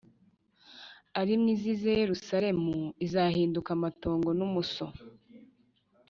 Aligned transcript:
ari 1.19 1.33
mwe 1.41 1.51
izize 1.55 1.89
Yerusalemu 2.01 2.73
izahinduka 3.05 3.69
amatongo 3.77 4.29
n 4.37 4.41
umuso 4.47 4.85